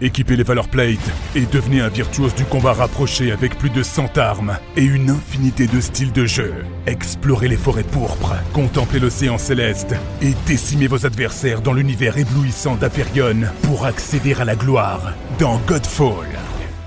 Équipez 0.00 0.36
les 0.36 0.44
Valor 0.44 0.68
Plate 0.68 1.10
et 1.34 1.44
devenez 1.46 1.80
un 1.80 1.88
virtuose 1.88 2.32
du 2.32 2.44
combat 2.44 2.72
rapproché 2.72 3.32
avec 3.32 3.58
plus 3.58 3.68
de 3.70 3.82
100 3.82 4.16
armes 4.16 4.56
et 4.76 4.84
une 4.84 5.10
infinité 5.10 5.66
de 5.66 5.80
styles 5.80 6.12
de 6.12 6.24
jeu. 6.24 6.54
Explorez 6.86 7.48
les 7.48 7.56
forêts 7.56 7.82
pourpres, 7.82 8.36
contemplez 8.52 9.00
l'océan 9.00 9.38
céleste 9.38 9.96
et 10.22 10.34
décimez 10.46 10.86
vos 10.86 11.04
adversaires 11.04 11.62
dans 11.62 11.72
l'univers 11.72 12.16
éblouissant 12.16 12.76
d'Aperion 12.76 13.38
pour 13.62 13.86
accéder 13.86 14.34
à 14.34 14.44
la 14.44 14.54
gloire 14.54 15.14
dans 15.40 15.58
Godfall. 15.66 16.28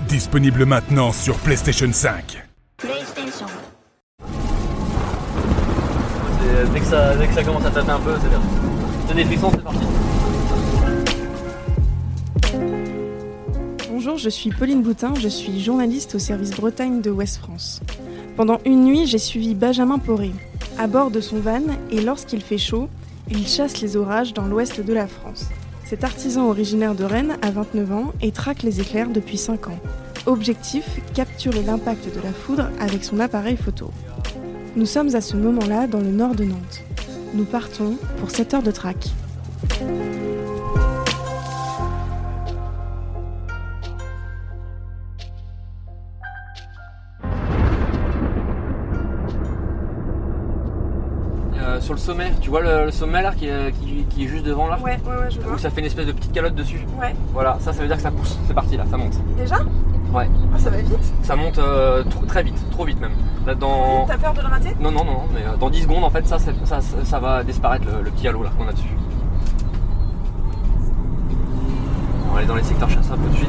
Disponible 0.08 0.64
maintenant 0.64 1.12
sur 1.12 1.36
PlayStation 1.36 1.92
5. 1.92 2.42
PlayStation. 2.78 3.46
C'est- 6.40 6.72
Dès 6.72 6.80
que, 6.80 6.86
ça, 6.86 7.14
dès 7.16 7.26
que 7.26 7.34
ça 7.34 7.44
commence 7.44 7.64
à 7.66 7.70
taper 7.70 7.90
un 7.90 8.00
peu, 8.00 8.14
c'est 8.22 8.28
bien. 8.30 8.40
Des 9.14 9.24
frissons, 9.26 9.50
c'est 9.50 9.62
parti. 9.62 9.80
Bonjour, 14.04 14.18
je 14.18 14.30
suis 14.30 14.50
Pauline 14.50 14.82
Boutin, 14.82 15.14
je 15.14 15.28
suis 15.28 15.62
journaliste 15.62 16.16
au 16.16 16.18
service 16.18 16.50
Bretagne 16.50 17.02
de 17.02 17.10
Ouest 17.10 17.36
France. 17.36 17.80
Pendant 18.36 18.58
une 18.64 18.82
nuit, 18.82 19.06
j'ai 19.06 19.18
suivi 19.18 19.54
Benjamin 19.54 20.00
Poré. 20.00 20.32
À 20.76 20.88
bord 20.88 21.12
de 21.12 21.20
son 21.20 21.38
van, 21.38 21.62
et 21.92 22.00
lorsqu'il 22.00 22.40
fait 22.40 22.58
chaud, 22.58 22.88
il 23.30 23.46
chasse 23.46 23.80
les 23.80 23.96
orages 23.96 24.34
dans 24.34 24.46
l'ouest 24.46 24.80
de 24.80 24.92
la 24.92 25.06
France. 25.06 25.46
Cet 25.84 26.02
artisan 26.02 26.48
originaire 26.48 26.96
de 26.96 27.04
Rennes 27.04 27.38
a 27.42 27.52
29 27.52 27.92
ans 27.92 28.12
et 28.20 28.32
traque 28.32 28.64
les 28.64 28.80
éclairs 28.80 29.08
depuis 29.08 29.38
5 29.38 29.68
ans. 29.68 29.78
Objectif, 30.26 30.84
capturer 31.14 31.62
l'impact 31.62 32.12
de 32.12 32.20
la 32.22 32.32
foudre 32.32 32.70
avec 32.80 33.04
son 33.04 33.20
appareil 33.20 33.56
photo. 33.56 33.92
Nous 34.74 34.86
sommes 34.86 35.14
à 35.14 35.20
ce 35.20 35.36
moment-là 35.36 35.86
dans 35.86 36.00
le 36.00 36.10
nord 36.10 36.34
de 36.34 36.42
Nantes. 36.42 36.82
Nous 37.34 37.44
partons 37.44 37.96
pour 38.18 38.32
7 38.32 38.54
heures 38.54 38.62
de 38.64 38.72
track. 38.72 39.12
Sur 51.96 52.12
le 52.14 52.18
sommet, 52.18 52.32
tu 52.40 52.50
vois 52.50 52.60
le, 52.60 52.86
le 52.86 52.90
sommet 52.90 53.22
là 53.22 53.32
qui 53.32 53.46
est, 53.48 53.72
qui- 53.80 54.04
qui 54.08 54.24
est 54.24 54.28
juste 54.28 54.44
devant 54.44 54.66
là 54.68 54.78
Ouais, 54.82 54.98
ouais, 55.06 55.16
ouais, 55.16 55.30
je 55.30 55.38
Où 55.40 55.58
ça 55.58 55.70
fait 55.70 55.80
une 55.80 55.86
espèce 55.86 56.06
de 56.06 56.12
petite 56.12 56.32
calotte 56.32 56.54
dessus. 56.54 56.80
Ouais. 57.00 57.14
Voilà, 57.32 57.56
ça, 57.60 57.72
ça 57.72 57.80
veut 57.82 57.86
dire 57.86 57.96
que 57.96 58.02
ça 58.02 58.10
pousse. 58.10 58.38
C'est 58.46 58.54
parti 58.54 58.76
là, 58.76 58.84
ça 58.90 58.96
monte. 58.96 59.14
Déjà 59.36 59.56
Ouais. 60.12 60.28
Ah, 60.54 60.58
ça 60.58 60.68
va 60.70 60.76
vite. 60.78 61.12
Ça 61.22 61.36
monte 61.36 61.58
euh, 61.58 62.04
très 62.28 62.42
vite, 62.42 62.70
trop 62.70 62.84
vite 62.84 63.00
même. 63.00 63.12
Là, 63.46 63.54
dans... 63.54 64.04
T'as 64.06 64.18
peur 64.18 64.34
de 64.34 64.40
le 64.42 64.46
rater 64.46 64.76
Non, 64.80 64.90
non, 64.90 65.04
non, 65.04 65.20
mais 65.34 65.40
euh, 65.40 65.56
dans 65.58 65.70
10 65.70 65.82
secondes 65.82 66.04
en 66.04 66.10
fait, 66.10 66.26
ça, 66.26 66.38
ça, 66.38 66.52
ça, 66.64 66.80
ça 67.04 67.18
va 67.18 67.42
disparaître 67.44 67.84
le, 67.86 68.02
le 68.02 68.10
petit 68.10 68.28
halo 68.28 68.42
là 68.42 68.50
qu'on 68.58 68.68
a 68.68 68.72
dessus. 68.72 68.88
On 72.28 72.32
va 72.32 72.38
aller 72.38 72.46
dans 72.46 72.54
les 72.56 72.62
secteurs 72.62 72.90
chasse 72.90 73.10
un 73.10 73.16
peu 73.16 73.28
de 73.30 73.34
suite. 73.36 73.48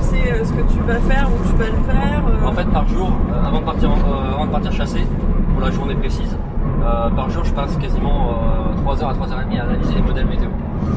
Tu 0.00 0.06
sais 0.06 0.16
euh, 0.16 0.19
ce 0.44 0.52
que 0.52 0.62
tu 0.72 0.78
vas 0.86 0.98
faire, 1.00 1.28
où 1.28 1.46
tu 1.48 1.54
vas 1.56 1.66
le 1.66 1.82
faire. 1.92 2.22
euh, 2.28 2.46
En 2.48 2.52
fait, 2.52 2.66
par 2.70 2.86
jour, 2.88 3.10
euh, 3.32 3.46
avant, 3.46 3.60
de 3.60 3.64
partir, 3.64 3.90
euh, 3.90 4.34
avant 4.34 4.46
de 4.46 4.50
partir 4.52 4.72
chasser, 4.72 5.06
pour 5.52 5.60
la 5.60 5.70
journée 5.70 5.94
précise, 5.94 6.36
euh, 6.82 7.10
par 7.10 7.28
jour, 7.30 7.44
je 7.44 7.52
passe 7.52 7.76
quasiment 7.76 8.34
3h 8.84 9.04
à 9.08 9.12
3h30 9.12 9.58
à 9.60 9.64
analyser 9.64 9.94
les 9.94 10.02
modèles 10.02 10.26
météo. 10.26 10.48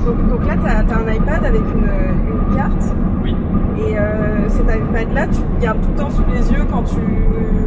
donc, 0.06 0.30
donc 0.30 0.48
là, 0.48 0.54
t'as 0.64 0.96
as 0.96 1.00
un 1.00 1.14
iPad 1.14 1.46
avec 1.46 1.62
une, 1.62 2.50
une 2.50 2.56
carte. 2.56 2.96
Oui. 3.24 3.36
Et 3.78 3.98
euh, 3.98 4.48
cet 4.50 4.64
iPad-là, 4.66 5.28
tu 5.28 5.40
le 5.42 5.62
gardes 5.62 5.82
tout 5.82 5.90
le 5.90 5.96
temps 5.96 6.10
sous 6.10 6.24
les 6.32 6.52
yeux 6.52 6.66
quand 6.72 6.84
tu. 6.84 6.96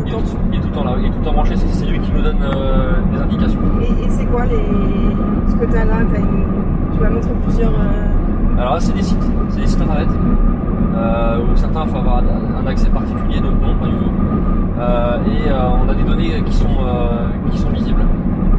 Il 0.07 0.09
est, 0.09 0.15
Quand 0.15 0.19
tout, 0.21 0.25
tu... 0.31 0.37
il 0.53 0.59
est 0.59 0.63
tout 0.63 0.69
le 0.69 0.73
temps 0.75 0.85
là, 0.85 0.93
il 0.99 1.07
est 1.07 1.11
tout 1.11 1.19
le 1.19 1.25
temps 1.25 1.33
branché, 1.33 1.57
c'est 1.57 1.85
lui 1.87 1.99
qui 1.99 2.13
nous 2.13 2.23
donne 2.23 2.39
euh, 2.43 2.93
des 3.13 3.21
indications. 3.21 3.59
Et, 3.83 4.05
et 4.05 4.09
c'est 4.11 4.27
quoi 4.27 4.45
les... 4.47 4.65
ce 5.51 5.57
que 5.57 5.65
t'as 5.67 5.85
là? 5.85 5.97
T'as 6.13 6.21
une... 6.21 6.45
Tu 6.95 7.01
vas 7.01 7.11
montrer 7.11 7.33
plusieurs. 7.45 7.73
Alors 8.59 8.75
là, 8.75 8.81
c'est 8.81 8.93
des 8.95 9.03
sites, 9.03 9.23
c'est 9.51 9.61
des 9.61 9.67
sites 9.67 9.81
internet 9.81 10.09
euh, 10.97 11.39
où 11.43 11.57
certains 11.57 11.85
faut 11.87 11.99
avoir 11.99 12.23
un 12.23 12.67
accès 12.67 12.89
particulier, 12.89 13.41
d'autres 13.41 13.57
non, 13.61 13.77
pas 13.79 13.87
du 13.87 13.97
tout. 13.97 14.11
Euh, 14.79 15.19
et 15.27 15.51
euh, 15.51 15.69
on 15.85 15.89
a 15.89 15.95
des 15.95 16.03
données 16.05 16.43
qui 16.45 16.53
sont, 16.55 16.69
qui 17.51 17.59
sont 17.59 17.71
visibles. 17.71 18.03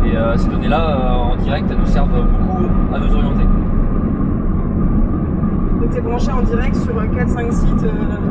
Et 0.06 0.16
ces 0.38 0.48
données-là, 0.50 1.16
en 1.18 1.36
direct, 1.36 1.66
elles 1.70 1.78
nous 1.80 1.86
servent 1.86 2.10
beaucoup 2.10 2.66
à 2.94 3.00
nous 3.00 3.14
orienter. 3.14 3.44
Donc 5.82 5.90
t'es 5.92 6.02
branché 6.02 6.32
en 6.32 6.42
direct 6.42 6.76
sur 6.76 6.94
4-5 6.94 7.52
sites. 7.52 7.86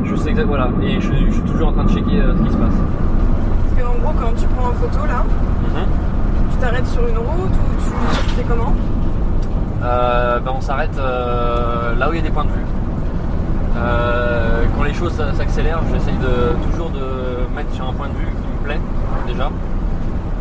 Je 0.05 0.15
sais 0.16 0.31
exactement, 0.31 0.56
voilà, 0.56 0.71
et 0.82 1.00
je, 1.00 1.12
je 1.26 1.32
suis 1.32 1.43
toujours 1.43 1.69
en 1.69 1.72
train 1.72 1.84
de 1.84 1.91
checker 1.91 2.22
ce 2.38 2.43
qui 2.44 2.50
se 2.50 2.56
passe. 2.56 2.75
Parce 3.75 3.82
qu'en 3.87 3.99
gros, 4.00 4.12
quand 4.19 4.32
tu 4.37 4.47
prends 4.56 4.69
en 4.69 4.72
photo 4.72 5.05
là, 5.06 5.25
Mhm. 5.66 5.87
tu 6.53 6.56
t'arrêtes 6.59 6.87
sur 6.87 7.06
une 7.06 7.19
route 7.19 7.50
ou 7.50 7.82
tu, 7.82 8.34
fais 8.37 8.44
comment? 8.49 8.72
Ben, 10.45 10.53
on 10.55 10.61
s'arrête 10.61 10.97
euh, 10.99 11.95
là 11.97 12.09
où 12.09 12.13
il 12.13 12.17
y 12.17 12.21
a 12.21 12.23
des 12.23 12.31
points 12.31 12.45
de 12.45 12.51
vue. 12.51 12.67
Euh, 13.77 14.65
quand 14.77 14.85
les 14.85 14.95
choses 14.95 15.13
s'accélèrent, 15.37 15.83
j'essaye 15.93 16.17
toujours 16.71 16.91
de 16.91 17.55
mettre 17.55 17.73
sur 17.75 17.89
un 17.89 17.93
point 17.93 18.09
de 18.09 18.15
vue 18.15 18.27
qui 18.27 18.49
me 18.49 18.65
plaît 18.65 18.81
déjà. 19.27 19.51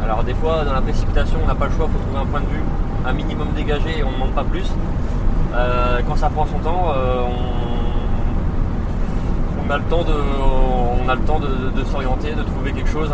Alors 0.03 0.23
des 0.23 0.33
fois 0.35 0.63
dans 0.63 0.73
la 0.73 0.81
précipitation 0.81 1.39
on 1.43 1.47
n'a 1.47 1.55
pas 1.55 1.65
le 1.65 1.71
choix, 1.71 1.87
il 1.89 1.93
faut 1.93 2.03
trouver 2.03 2.19
un 2.19 2.25
point 2.25 2.41
de 2.41 2.47
vue 2.47 2.63
un 3.07 3.13
minimum 3.13 3.47
dégagé 3.55 3.99
et 3.99 4.03
on 4.03 4.09
ne 4.09 4.15
demande 4.15 4.31
pas 4.31 4.43
plus. 4.43 4.65
Euh, 5.53 5.99
quand 6.07 6.15
ça 6.15 6.29
prend 6.29 6.45
son 6.45 6.57
temps, 6.59 6.87
euh, 6.95 7.21
on, 9.67 9.71
a 9.71 9.77
le 9.77 9.83
temps 9.83 11.39
de, 11.39 11.83
s'orienter, 11.85 12.33
de 12.33 12.43
trouver 12.43 12.71
quelque 12.71 12.89
chose, 12.89 13.09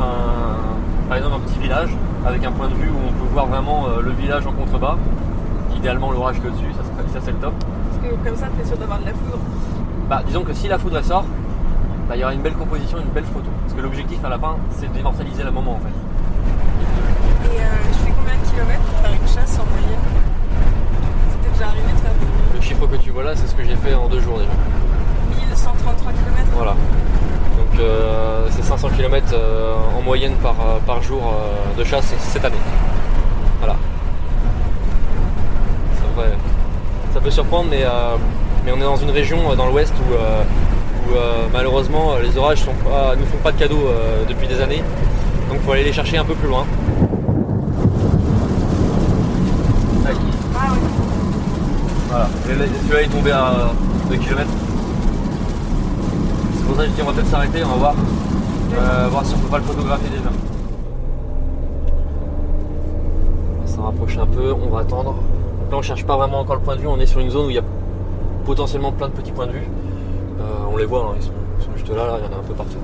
par 1.08 1.18
exemple 1.18 1.36
un 1.36 1.40
petit 1.40 1.60
village 1.60 1.90
avec 2.26 2.44
un 2.46 2.52
point 2.52 2.68
de 2.68 2.74
vue 2.76 2.90
où 2.90 2.98
on 3.08 3.12
peut 3.12 3.34
voir 3.34 3.48
vraiment 3.48 3.88
euh, 3.88 4.02
le 4.02 4.12
village 4.12 4.46
en 4.46 4.52
contrebas. 4.52 4.98
Idéalement 5.82 6.12
l'orage 6.12 6.40
que 6.42 6.48
dessus, 6.48 6.72
ça, 6.74 6.84
ça 7.14 7.20
c'est 7.26 7.32
le 7.32 7.38
top. 7.38 7.54
Parce 7.58 8.06
que 8.06 8.16
comme 8.24 8.38
ça, 8.38 8.48
t'es 8.58 8.66
sûr 8.66 8.78
d'avoir 8.78 9.00
de 9.00 9.06
la 9.06 9.12
foudre. 9.12 9.40
Bah, 10.08 10.22
disons 10.26 10.44
que 10.44 10.54
si 10.54 10.68
la 10.68 10.78
foudre 10.78 10.98
elle 10.98 11.06
sort, 11.06 11.26
bah, 12.08 12.16
il 12.16 12.20
y 12.20 12.24
aura 12.24 12.34
une 12.34 12.42
belle 12.42 12.54
composition, 12.54 13.00
une 13.00 13.10
belle 13.14 13.26
photo. 13.26 13.50
Parce 13.64 13.74
que 13.74 13.82
l'objectif 13.82 14.24
à 14.24 14.30
la 14.30 14.38
fin, 14.38 14.58
c'est 14.78 14.92
d'immortaliser 14.92 15.44
le 15.44 15.52
moment 15.52 15.74
en 15.74 15.80
fait. 15.80 17.56
Et 17.56 17.60
euh, 17.60 17.64
tu 17.94 18.00
fais 18.06 18.14
combien 18.16 18.38
de 18.38 18.48
kilomètres 18.52 18.82
pour 18.82 18.98
faire 19.00 19.12
une 19.12 19.28
chasse 19.28 19.60
en 19.60 19.66
moyenne? 19.66 20.00
C'était 21.32 21.54
déjà 21.54 21.68
arrivé 21.68 21.92
de 21.92 21.98
faire 21.98 22.14
des 22.14 22.56
Le 22.56 22.62
chiffre 22.62 22.86
que 22.88 22.96
tu 22.98 23.10
vois 23.10 23.24
là, 23.24 23.36
c'est 23.36 23.48
ce 23.48 23.56
que 23.56 23.64
j'ai 23.64 23.76
fait 23.76 23.96
en 23.96 24.08
deux 24.08 24.20
jours 24.20 24.38
déjà. 24.38 24.52
1133 25.50 26.12
km 26.12 26.52
Voilà. 26.54 26.76
Donc 27.58 27.80
euh, 27.80 28.48
c'est 28.52 28.64
500 28.64 28.90
km 28.90 29.36
en 29.98 30.02
moyenne 30.02 30.36
par, 30.42 30.56
euh, 30.60 30.80
par 30.86 31.02
jour 31.02 31.22
euh, 31.22 31.80
de 31.80 31.84
chasse 31.84 32.14
cette 32.20 32.44
année. 32.44 32.56
Voilà. 33.60 33.76
C'est 35.96 36.16
vrai. 36.16 36.32
Ça 37.14 37.21
surprendre, 37.32 37.70
mais, 37.70 37.84
euh, 37.84 38.18
mais 38.66 38.72
on 38.72 38.78
est 38.78 38.84
dans 38.84 38.98
une 38.98 39.10
région 39.10 39.38
euh, 39.50 39.56
dans 39.56 39.68
l'ouest 39.68 39.94
où, 39.98 40.14
euh, 40.14 40.44
malheureusement 41.52 42.16
les 42.24 42.38
orages 42.38 42.60
sont 42.60 42.74
pas, 42.86 43.16
nous 43.18 43.26
font 43.26 43.38
pas 43.44 43.52
de 43.52 43.58
cadeaux 43.58 43.90
depuis 44.30 44.48
des 44.48 44.62
années. 44.62 44.82
Donc 45.50 45.60
faut 45.62 45.74
aller 45.74 45.84
les 45.84 45.92
chercher 45.92 46.18
un 46.18 46.24
peu 46.24 46.36
plus 46.36 46.48
loin. 46.48 46.66
Voilà. 52.08 52.30
Celui-là 52.46 52.66
il 53.02 53.06
est 53.06 53.10
tombé 53.10 53.32
à 53.32 53.72
2 54.10 54.16
km. 54.16 54.48
C'est 56.56 56.66
pour 56.66 56.76
ça 56.78 56.84
que 56.84 56.90
je 56.90 56.94
dis 56.94 57.02
on 57.02 57.06
va 57.06 57.12
peut-être 57.12 57.30
s'arrêter, 57.30 57.62
on 57.66 57.70
va 57.72 57.76
voir. 57.76 57.96
Voir 59.10 59.26
si 59.26 59.34
on 59.36 59.40
peut 59.40 59.50
pas 59.50 59.58
le 59.58 59.64
photographier 59.64 60.10
déjà. 60.10 60.30
On 63.58 63.62
va 63.66 63.68
s'en 63.68 64.22
un 64.22 64.28
peu, 64.28 64.54
on 64.54 64.70
va 64.70 64.80
attendre. 64.80 65.16
Là 65.72 65.78
on 65.78 65.82
cherche 65.82 66.06
pas 66.06 66.18
vraiment 66.18 66.42
encore 66.42 66.56
le 66.56 66.62
point 66.62 66.76
de 66.76 66.82
vue, 66.82 66.88
on 66.88 67.00
est 67.00 67.06
sur 67.06 67.22
une 67.22 67.30
zone 67.30 67.46
où 67.46 67.50
il 67.50 67.56
y 67.56 67.60
a 67.60 67.64
potentiellement 68.46 68.92
plein 68.92 69.08
de 69.08 69.14
petits 69.14 69.32
points 69.32 69.48
de 69.48 69.54
vue. 69.54 69.68
Euh, 70.40 70.44
on 70.70 70.76
les 70.76 70.84
voit, 70.84 71.00
hein, 71.00 71.16
ils, 71.16 71.24
sont, 71.24 71.72
juste 71.78 71.88
là, 71.90 72.08
là, 72.08 72.18
il 72.20 72.26
y 72.26 72.28
en 72.28 72.36
a 72.36 72.40
un 72.42 72.44
peu 72.44 72.54
partout. 72.54 72.78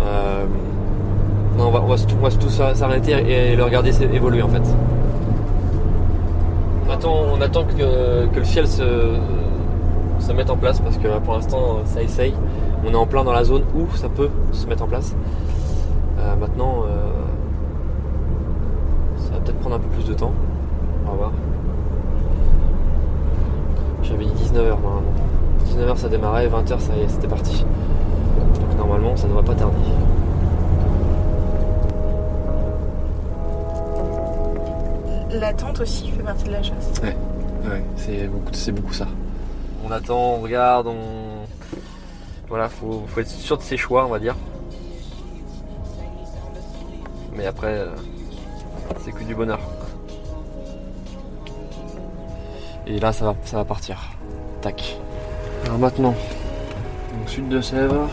Euh, 0.00 0.44
on 1.60 1.70
va, 1.70 2.30
tous 2.30 2.60
s'arrêter 2.74 3.12
et 3.12 3.54
le 3.54 3.62
regarder 3.62 4.02
évoluer 4.02 4.42
en 4.42 4.48
fait. 4.48 4.62
On 6.88 6.90
attend, 6.90 7.40
attend 7.40 7.64
que, 7.64 8.36
le 8.36 8.44
ciel 8.44 8.66
se, 8.66 8.82
mette 10.34 10.50
en 10.50 10.56
place 10.56 10.80
parce 10.80 10.98
que 10.98 11.06
pour 11.20 11.34
l'instant 11.34 11.78
ça 11.84 12.02
essaye. 12.02 12.34
On 12.84 12.92
est 12.92 12.96
en 12.96 13.06
plein 13.06 13.22
dans 13.22 13.32
la 13.32 13.44
zone 13.44 13.62
où 13.76 13.86
ça 13.96 14.08
peut 14.08 14.30
se 14.50 14.66
mettre 14.66 14.82
en 14.82 14.88
place. 14.88 15.14
Euh, 16.18 16.34
maintenant, 16.34 16.82
ça 19.18 19.34
va 19.34 19.38
peut-être 19.38 19.58
prendre 19.58 19.76
un 19.76 19.80
peu 19.80 19.88
plus 19.88 20.04
de 20.04 20.14
temps. 20.14 20.32
On 21.06 21.10
va 21.10 21.16
voir. 21.16 21.32
J'avais 24.08 24.24
dit 24.24 24.32
19h 24.32 24.80
normalement. 24.80 25.12
19h 25.66 25.96
ça 25.96 26.08
démarrait, 26.08 26.48
20h 26.48 26.80
ça 26.80 26.96
y 26.96 27.00
est, 27.00 27.08
c'était 27.08 27.28
parti. 27.28 27.64
Donc 28.60 28.76
normalement 28.76 29.16
ça 29.16 29.24
ne 29.24 29.28
devrait 29.28 29.44
pas 29.44 29.54
tarder. 29.54 29.76
La 35.30 35.52
tente 35.52 35.80
aussi 35.80 36.10
fait 36.10 36.22
partie 36.22 36.44
de 36.44 36.52
la 36.52 36.62
chasse. 36.62 37.02
Ouais, 37.02 37.84
c'est 37.96 38.28
beaucoup, 38.28 38.52
c'est 38.52 38.72
beaucoup 38.72 38.94
ça. 38.94 39.06
On 39.84 39.90
attend, 39.90 40.36
on 40.36 40.40
regarde, 40.40 40.86
on. 40.86 40.96
Voilà, 42.48 42.70
faut, 42.70 43.04
faut 43.08 43.20
être 43.20 43.28
sûr 43.28 43.58
de 43.58 43.62
ses 43.62 43.76
choix, 43.76 44.06
on 44.06 44.08
va 44.08 44.18
dire. 44.18 44.34
Mais 47.34 47.46
après, 47.46 47.74
euh, 47.74 47.90
c'est 49.04 49.12
que 49.12 49.22
du 49.22 49.34
bonheur. 49.34 49.60
Et 52.88 52.98
là, 52.98 53.12
ça 53.12 53.26
va, 53.26 53.36
ça 53.44 53.58
va 53.58 53.64
partir. 53.64 54.00
Tac. 54.62 54.96
Alors 55.66 55.78
maintenant, 55.78 56.14
donc 57.12 57.28
sud 57.28 57.48
de 57.48 57.60
Sèvres. 57.60 58.08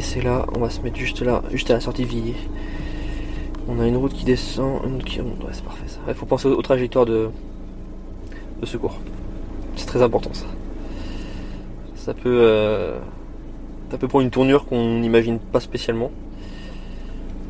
C'est 0.00 0.22
là, 0.22 0.46
on 0.56 0.60
va 0.60 0.70
se 0.70 0.80
mettre 0.80 0.96
juste 0.96 1.20
là, 1.22 1.42
juste 1.52 1.70
à 1.70 1.74
la 1.74 1.80
sortie 1.80 2.02
de 2.02 2.08
Villiers. 2.08 2.36
On 3.68 3.78
a 3.80 3.86
une 3.86 3.96
route 3.96 4.14
qui 4.14 4.24
descend, 4.24 4.80
une 4.86 5.02
qui 5.02 5.20
remonte, 5.20 5.40
ouais 5.44 5.50
c'est 5.52 5.64
parfait 5.64 5.84
ça. 5.86 5.98
Il 6.08 6.14
faut 6.14 6.26
penser 6.26 6.48
aux, 6.48 6.62
trajectoires 6.62 7.04
de, 7.06 7.28
de 8.60 8.66
secours. 8.66 8.98
C'est 9.76 9.86
très 9.86 10.02
important 10.02 10.32
ça. 10.32 10.46
Ça 11.96 12.14
peut, 12.14 12.40
euh, 12.42 12.98
ça 13.90 13.98
peut 13.98 14.08
prendre 14.08 14.24
une 14.24 14.30
tournure 14.30 14.64
qu'on 14.66 14.98
n'imagine 15.00 15.38
pas 15.38 15.60
spécialement. 15.60 16.10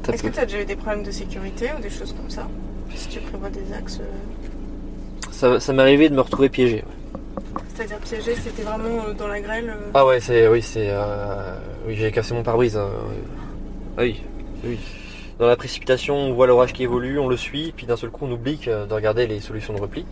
Ça 0.04 0.12
Est-ce 0.12 0.22
peut- 0.22 0.28
que 0.30 0.34
tu 0.34 0.40
as 0.40 0.46
déjà 0.46 0.60
eu 0.62 0.64
des 0.64 0.74
problèmes 0.76 1.04
de 1.04 1.10
sécurité 1.12 1.70
ou 1.78 1.80
des 1.80 1.90
choses 1.90 2.12
comme 2.12 2.30
ça? 2.30 2.48
Si 2.94 3.08
tu 3.08 3.20
prévois 3.20 3.50
des 3.50 3.72
axes. 3.72 4.00
euh, 4.00 5.28
Ça, 5.30 5.60
ça 5.60 5.72
m'est 5.72 5.82
arrivé 5.82 6.08
de 6.08 6.14
me 6.16 6.20
retrouver 6.20 6.48
piégé. 6.48 6.76
ouais. 6.76 6.82
C'est-à-dire 7.76 7.98
piégé, 7.98 8.34
c'était 8.34 8.62
vraiment 8.62 9.04
euh, 9.06 9.12
dans 9.14 9.28
la 9.28 9.40
grêle 9.40 9.68
euh, 9.70 9.90
Ah 9.94 10.04
ouais, 10.04 10.18
c'est 10.18 10.48
oui, 10.48 10.62
c'est 10.62 10.88
euh, 10.90 11.54
oui, 11.86 11.94
j'ai 11.94 12.10
cassé 12.10 12.34
mon 12.34 12.42
pare-brise. 12.42 12.76
hein. 12.76 12.88
Ah 13.96 14.02
oui, 14.02 14.20
oui. 14.64 14.78
Dans 15.38 15.46
la 15.46 15.56
précipitation, 15.56 16.16
on 16.16 16.32
voit 16.32 16.46
l'orage 16.46 16.72
qui 16.72 16.82
évolue, 16.82 17.18
on 17.18 17.28
le 17.28 17.36
suit, 17.36 17.72
puis 17.76 17.86
d'un 17.86 17.96
seul 17.96 18.10
coup, 18.10 18.26
on 18.26 18.32
oublie 18.32 18.58
que- 18.58 18.86
de 18.86 18.92
regarder 18.94 19.26
les 19.26 19.40
solutions 19.40 19.72
de 19.72 19.80
repli. 19.80 20.04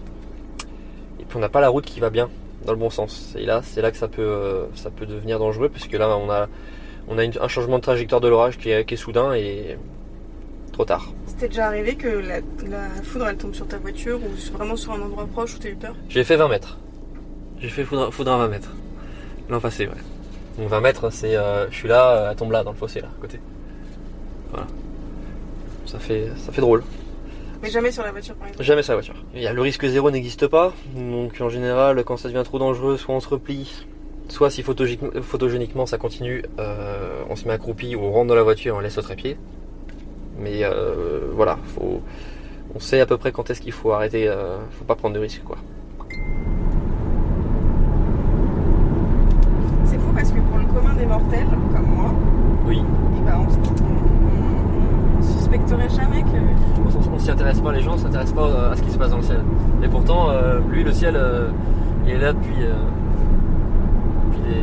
Et 1.20 1.24
puis 1.24 1.36
on 1.36 1.40
n'a 1.40 1.48
pas 1.48 1.60
la 1.60 1.68
route 1.68 1.84
qui 1.84 1.98
va 2.00 2.10
bien 2.10 2.28
dans 2.64 2.72
le 2.72 2.78
bon 2.78 2.90
sens. 2.90 3.34
Et 3.36 3.44
là, 3.44 3.60
c'est 3.64 3.82
là 3.82 3.90
que 3.90 3.96
ça 3.96 4.06
peut 4.08 4.22
euh, 4.22 4.66
ça 4.76 4.90
peut 4.90 5.06
devenir 5.06 5.38
dangereux 5.38 5.68
puisque 5.68 5.92
là, 5.92 6.16
on 6.16 6.30
a 6.30 6.48
on 7.08 7.18
a 7.18 7.24
une- 7.24 7.32
un 7.40 7.48
changement 7.48 7.76
de 7.78 7.82
trajectoire 7.82 8.20
de 8.20 8.28
l'orage 8.28 8.58
qui 8.58 8.70
est, 8.70 8.84
qui 8.84 8.94
est 8.94 8.96
soudain 8.96 9.32
et 9.34 9.76
trop 10.72 10.84
tard. 10.84 11.06
C'était 11.26 11.48
déjà 11.48 11.66
arrivé 11.66 11.94
que 11.96 12.08
la, 12.08 12.36
la 12.68 12.88
foudre 13.02 13.28
elle 13.28 13.36
tombe 13.36 13.54
sur 13.54 13.66
ta 13.66 13.78
voiture 13.78 14.18
ou 14.22 14.56
vraiment 14.56 14.76
sur 14.76 14.92
un 14.92 15.00
endroit 15.00 15.26
proche 15.26 15.54
où 15.56 15.58
t'as 15.58 15.68
eu 15.70 15.74
peur? 15.76 15.94
J'ai 16.08 16.22
fait 16.24 16.36
20 16.36 16.48
mètres. 16.48 16.78
J'ai 17.60 17.68
fait 17.68 17.84
foudre, 17.84 18.12
foudre 18.12 18.32
à 18.32 18.38
20 18.38 18.48
mètres. 18.48 18.70
L'an 19.48 19.60
passé, 19.60 19.86
ouais. 19.86 19.94
Donc 20.58 20.68
20 20.68 20.80
mètres, 20.80 21.10
c'est. 21.10 21.36
euh, 21.36 21.68
je 21.70 21.76
suis 21.76 21.88
là, 21.88 22.10
euh, 22.10 22.30
elle 22.30 22.36
tombe 22.36 22.50
là, 22.52 22.62
dans 22.64 22.72
le 22.72 22.76
fossé, 22.76 23.00
là, 23.00 23.08
à 23.16 23.20
côté. 23.20 23.40
Voilà. 24.50 24.66
Ça 25.86 25.98
fait, 25.98 26.28
ça 26.36 26.52
fait 26.52 26.60
drôle. 26.60 26.82
Mais 27.62 27.70
jamais 27.70 27.90
sur 27.90 28.02
la 28.02 28.10
voiture 28.12 28.34
par 28.34 28.48
exemple. 28.48 28.64
Jamais 28.64 28.82
sur 28.82 28.92
la 28.92 28.96
voiture. 28.98 29.14
Il 29.34 29.40
y 29.40 29.46
a, 29.46 29.52
le 29.52 29.62
risque 29.62 29.86
zéro 29.86 30.10
n'existe 30.10 30.46
pas. 30.46 30.72
Donc 30.94 31.40
en 31.40 31.48
général, 31.48 32.04
quand 32.04 32.16
ça 32.16 32.28
devient 32.28 32.42
trop 32.44 32.58
dangereux, 32.58 32.96
soit 32.96 33.14
on 33.14 33.20
se 33.20 33.28
replie, 33.28 33.84
soit 34.28 34.50
si 34.50 34.62
photogéniquement, 34.62 35.86
ça 35.86 35.96
continue, 35.96 36.42
euh, 36.58 37.22
on 37.30 37.36
se 37.36 37.46
met 37.46 37.54
accroupi 37.54 37.96
ou 37.96 38.00
on 38.00 38.10
rentre 38.12 38.26
dans 38.28 38.34
la 38.34 38.42
voiture 38.42 38.74
et 38.74 38.78
on 38.78 38.80
laisse 38.80 38.98
au 38.98 39.02
trépied. 39.02 39.38
Mais 40.38 40.64
euh, 40.64 41.30
voilà, 41.32 41.56
faut, 41.64 42.02
on 42.74 42.78
sait 42.78 43.00
à 43.00 43.06
peu 43.06 43.16
près 43.16 43.32
quand 43.32 43.48
est-ce 43.48 43.60
qu'il 43.62 43.72
faut 43.72 43.92
arrêter, 43.92 44.28
euh, 44.28 44.58
faut 44.72 44.84
pas 44.84 44.96
prendre 44.96 45.14
de 45.14 45.20
risques 45.20 45.42
quoi. 45.44 45.56
C'est 49.84 49.96
fou 49.98 50.12
parce 50.14 50.30
que 50.30 50.40
pour 50.40 50.58
le 50.58 50.66
commun 50.66 50.94
des 50.94 51.06
mortels, 51.06 51.46
comme 51.74 51.86
moi, 51.86 52.10
Oui. 52.66 52.82
eh 53.16 53.20
ben, 53.24 53.38
on, 53.38 53.44
on- 53.44 55.18
on 55.18 55.22
suspecterait 55.22 55.88
jamais 55.88 56.22
que. 56.22 56.36
On, 56.78 57.14
on 57.14 57.15
intéresse 57.30 57.60
pas, 57.60 57.72
les 57.72 57.80
gens 57.80 57.96
s'intéressent 57.96 58.34
pas 58.34 58.46
euh, 58.46 58.72
à 58.72 58.76
ce 58.76 58.82
qui 58.82 58.90
se 58.90 58.98
passe 58.98 59.10
dans 59.10 59.16
le 59.16 59.22
ciel. 59.22 59.40
Et 59.82 59.88
pourtant, 59.88 60.30
euh, 60.30 60.60
lui, 60.70 60.84
le 60.84 60.92
ciel, 60.92 61.16
euh, 61.16 61.48
il 62.06 62.12
est 62.12 62.18
là 62.18 62.32
depuis, 62.32 62.54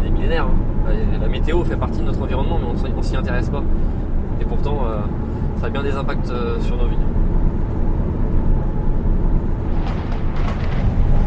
des, 0.04 0.10
millénaires. 0.10 0.45
hein. 0.45 0.92
Et 0.92 1.19
La 1.19 1.27
météo 1.27 1.63
fait 1.63 1.75
partie 1.75 2.00
de 2.00 2.06
notre 2.06 2.21
environnement, 2.21 2.60
mais 2.60 2.68
on 2.68 3.00
on 3.00 3.01
s'y 3.01 3.15
intéresse 3.15 3.50
pas. 3.50 3.63
Et 4.42 4.45
pourtant, 4.45 4.80
ça 5.60 5.68
a 5.68 5.69
bien 5.69 5.83
des 5.83 5.95
impacts 5.95 6.31
sur 6.62 6.77
nos 6.77 6.88
vies. 6.88 6.98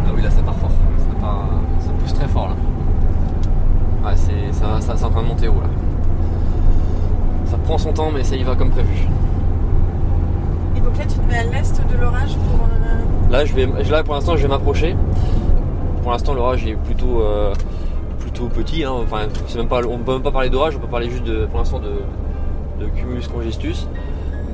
Ah 0.07 0.11
oui, 0.15 0.23
là, 0.23 0.31
ça 0.31 0.43
part 0.43 0.55
fort. 0.57 0.71
Ça, 1.81 1.93
pousse 1.99 2.15
très 2.15 2.29
fort, 2.29 2.49
là. 2.49 4.09
Ouais, 4.09 4.17
c'est 4.17 4.53
ça, 4.53 4.81
ça, 4.81 5.07
en 5.07 5.11
train 5.11 5.23
de 5.23 5.29
monter 5.29 5.49
haut, 5.49 5.61
là. 5.61 5.69
Ça 7.47 7.57
prend 7.59 7.79
son 7.79 7.93
temps, 7.93 8.11
mais 8.15 8.23
ça 8.23 8.37
y 8.37 8.43
va 8.43 8.55
comme 8.55 8.71
prévu. 8.71 9.07
Donc 10.87 10.99
là, 10.99 11.05
tu 11.05 11.15
te 11.19 11.29
mets 11.29 11.37
à 11.39 11.43
l'est 11.45 11.83
de 11.93 12.01
l'orage 12.01 12.35
pour. 12.37 12.69
euh, 12.69 13.31
Là, 13.33 13.45
je 13.45 13.53
vais, 13.55 13.67
là 13.91 14.05
pour 14.05 14.15
l'instant, 14.15 14.37
je 14.37 14.43
vais 14.43 14.49
m'approcher. 14.49 14.97
Pour 16.03 16.13
l'instant, 16.13 16.33
l'orage 16.33 16.65
est 16.65 16.77
plutôt, 16.77 17.23
euh, 17.23 17.53
plutôt 18.21 18.47
petit. 18.49 18.85
hein. 18.85 18.95
Même 19.57 19.67
pas, 19.69 19.81
on 19.85 19.99
peut 19.99 20.13
même 20.13 20.23
pas 20.23 20.31
parler 20.31 20.49
d'orage, 20.49 20.77
on 20.77 20.79
peut 20.81 20.87
parler 20.87 21.11
juste 21.11 21.25
de, 21.25 21.47
pour 21.47 21.59
l'instant 21.59 21.81
de, 21.81 22.87
cumulus 22.97 23.27
congestus. 23.27 23.89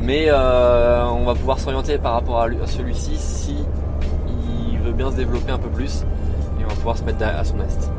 Mais 0.01 0.25
euh, 0.29 1.05
on 1.07 1.25
va 1.25 1.35
pouvoir 1.35 1.59
s'orienter 1.59 1.99
par 1.99 2.15
rapport 2.15 2.41
à, 2.41 2.45
à 2.47 2.67
celui-ci 2.67 3.13
si 3.17 3.55
il 4.73 4.79
veut 4.81 4.93
bien 4.93 5.11
se 5.11 5.17
développer 5.17 5.53
un 5.53 5.59
peu 5.59 5.69
plus 5.69 6.03
et 6.59 6.65
on 6.65 6.69
va 6.69 6.75
pouvoir 6.75 6.97
se 6.97 7.05
mettre 7.05 7.25
à 7.25 7.45
son 7.45 7.61
est. 7.61 7.91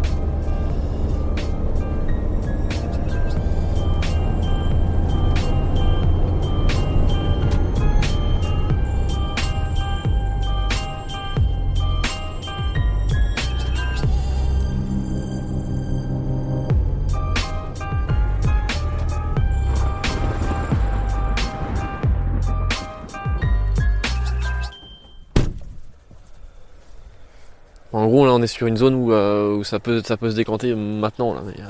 est 28.44 28.48
sur 28.48 28.68
une 28.68 28.78
zone 28.78 28.94
où, 28.96 29.12
euh, 29.12 29.56
où 29.58 29.64
ça, 29.64 29.80
peut, 29.80 30.02
ça 30.04 30.18
peut 30.18 30.30
se 30.30 30.36
décanter 30.36 30.74
maintenant. 30.76 31.34
Là, 31.34 31.42
mais, 31.46 31.60
euh, 31.60 31.66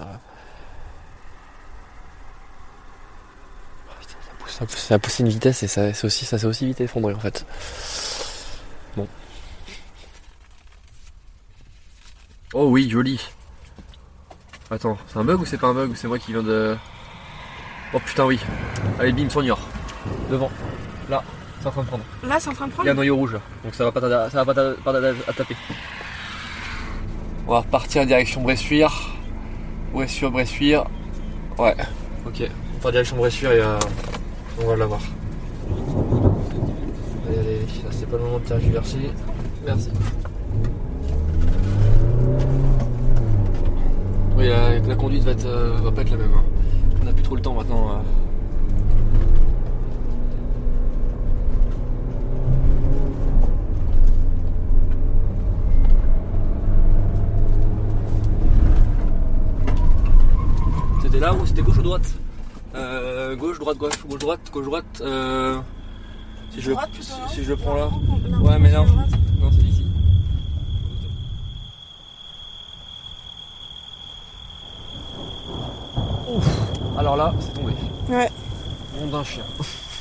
oh, 3.90 3.92
putain, 4.00 4.14
ça, 4.48 4.66
pousse, 4.66 4.80
ça, 4.82 5.00
pousse, 5.00 5.20
une 5.20 5.30
vitesse 5.30 5.64
et 5.64 5.68
ça, 5.68 5.94
c'est 5.94 6.06
aussi, 6.06 6.26
ça 6.26 6.38
s'est 6.38 6.46
aussi 6.48 6.66
vite 6.66 6.82
effondré 6.82 7.14
en 7.14 7.20
fait. 7.20 7.46
Bon. 8.98 9.08
Oh 12.54 12.68
oui, 12.70 12.90
joli. 12.90 13.20
Attends, 14.70 14.98
c'est 15.08 15.18
un 15.20 15.24
bug 15.24 15.42
ou 15.42 15.46
c'est 15.46 15.58
pas 15.58 15.68
un 15.68 15.74
bug 15.74 15.92
ou 15.92 15.96
c'est 15.96 16.08
moi 16.08 16.18
qui 16.20 16.32
viens 16.34 16.44
de. 16.44 16.76
Oh 17.94 18.00
putain, 18.00 18.26
oui. 18.26 18.40
Allez, 19.00 19.12
bim, 19.12 19.30
sur 19.30 19.42
Niort. 19.44 19.60
Devant. 20.30 20.50
Là, 21.10 21.24
c'est 21.62 21.68
en 21.68 21.72
train 21.72 21.82
de 21.84 21.88
prendre. 21.88 22.04
Là, 22.24 22.40
c'est 22.40 22.50
en 22.50 22.54
train 22.54 22.68
de 22.68 22.72
Il 22.72 22.74
y 22.74 22.74
a 22.74 22.78
prendre. 22.78 22.90
un 22.92 22.94
noyau 22.96 23.16
rouge 23.16 23.34
là, 23.34 23.42
donc 23.64 23.76
ça 23.76 23.84
va 23.86 23.92
pas 23.92 24.02
tarder, 24.02 24.30
ça 24.32 24.44
va 24.44 24.46
pas 24.46 24.54
tarder- 24.54 24.78
pas 24.84 24.92
tarder 24.94 25.14
à 25.28 25.34
taper. 25.34 25.56
On 27.48 27.52
va 27.52 27.60
repartir 27.60 28.06
direction 28.06 28.42
Bressuire. 28.42 29.12
Bressuire, 29.94 30.32
Bressuire. 30.32 30.86
Ouais, 31.58 31.76
ok. 32.26 32.50
On 32.76 32.80
part 32.82 32.92
direction 32.92 33.18
Bressuire 33.18 33.52
et 33.52 33.60
euh, 33.60 33.78
on 34.62 34.68
va 34.68 34.76
l'avoir. 34.76 35.02
Allez, 37.28 37.40
allez, 37.40 37.48
allez. 37.50 37.68
C'est 37.92 38.10
pas 38.10 38.18
le 38.18 38.24
moment 38.24 38.40
de 38.40 38.46
tergiverser. 38.46 39.12
Merci. 39.66 39.90
Oui, 44.38 44.48
la, 44.48 44.96
conduite 44.96 45.24
va, 45.24 45.32
être, 45.32 45.46
euh, 45.46 45.78
va 45.82 45.92
pas 45.92 46.02
être 46.02 46.12
la 46.12 46.18
même. 46.18 46.34
hein. 46.36 46.44
On 47.04 47.08
a 47.08 47.14
plus 47.14 47.24
trop 47.24 47.36
le 47.36 47.42
temps 47.42 47.54
maintenant. 47.54 47.92
euh. 47.92 48.23
C'était 61.14 61.26
là 61.26 61.34
ou 61.36 61.46
c'était 61.46 61.62
gauche 61.62 61.78
ou 61.78 61.84
droite 61.84 62.12
euh, 62.74 63.36
Gauche, 63.36 63.60
droite, 63.60 63.78
gauche, 63.78 64.04
gauche, 64.08 64.20
droite, 64.20 64.40
gauche, 64.52 64.66
droite. 64.66 65.02
Euh, 65.02 65.60
si, 66.50 66.60
je, 66.60 66.72
Droite, 66.72 66.90
si, 67.30 67.44
je 67.44 67.50
le 67.50 67.56
prends 67.56 67.76
là. 67.76 67.88
Ouais, 68.42 68.58
mais 68.58 68.72
non. 68.72 68.84
Non, 69.40 69.52
c'est 69.52 69.62
ici. 69.62 69.86
Ouf. 76.30 76.48
Alors 76.98 77.16
là, 77.16 77.32
c'est 77.40 77.54
tombé. 77.54 77.74
Ouais. 78.10 78.32
Nom 79.00 79.06
d'un 79.06 79.24
chien. 79.24 79.44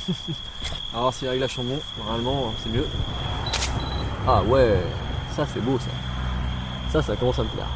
Alors 0.95 1.13
si 1.13 1.25
les 1.25 1.29
réglages 1.29 1.53
sont 1.53 1.63
bons, 1.63 1.79
normalement 1.99 2.51
c'est 2.63 2.69
mieux. 2.71 2.87
Ah 4.27 4.41
ouais, 4.41 4.79
ça 5.35 5.45
c'est 5.53 5.61
beau 5.61 5.77
ça. 5.77 5.91
Ça, 6.91 7.03
ça 7.03 7.15
commence 7.15 7.37
à 7.37 7.43
me 7.43 7.49
plaire. 7.49 7.69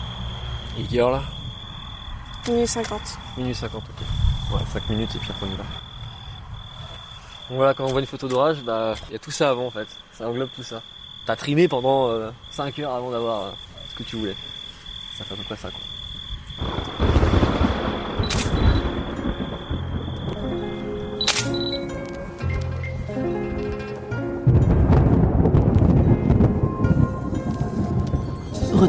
Il 0.76 0.86
est 0.86 0.88
quelle 0.88 1.02
heure 1.02 1.12
là? 1.12 1.22
Minuit 2.48 2.68
50. 2.68 3.02
Minuit 3.38 3.56
50, 3.56 3.84
ok. 3.84 4.56
Ouais, 4.56 4.66
5 4.72 4.90
minutes 4.90 5.16
et 5.16 5.20
puis 5.20 5.30
après 5.30 5.46
on 5.46 5.54
y 5.54 5.56
va. 5.56 5.64
Donc 7.50 7.58
voilà, 7.58 7.74
quand 7.74 7.86
on 7.86 7.88
voit 7.88 8.00
une 8.00 8.08
photo 8.08 8.28
d'orage, 8.28 8.62
bah, 8.64 8.96
il 9.10 9.14
y 9.14 9.16
a 9.16 9.20
tout 9.20 9.32
ça 9.32 9.50
avant 9.50 9.68
en 9.68 9.72
fait. 9.72 9.88
Ça 10.14 10.28
englobe 10.28 10.50
tout 10.56 10.64
ça. 10.64 10.82
t'as 11.26 11.36
trimé 11.36 11.68
pendant 11.68 12.32
5 12.52 12.80
heures 12.80 12.94
avant 12.94 13.12
d'avoir 13.12 13.54
ce 13.90 13.96
que 13.96 14.04
tu 14.04 14.16
voulais. 14.16 14.36
Ça 15.18 15.24
fait 15.24 15.34
à 15.34 15.38
peu 15.38 15.44
près 15.44 15.58
ça 15.58 15.70
quoi. 15.70 15.80